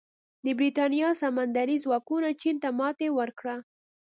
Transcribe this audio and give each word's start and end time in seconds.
د 0.45 0.47
برېټانیا 0.59 1.09
سمندري 1.21 1.77
ځواکونو 1.83 2.27
چین 2.41 2.55
ته 2.63 2.69
ماتې 2.79 3.07
ورکړه. 3.19 3.55